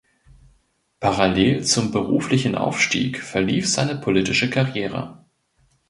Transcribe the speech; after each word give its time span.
Parallel 0.99 1.63
zum 1.63 1.91
beruflichen 1.91 2.55
Aufstieg 2.55 3.19
verlief 3.21 3.69
seine 3.69 3.95
politische 3.95 4.49
Karriere. 4.49 5.23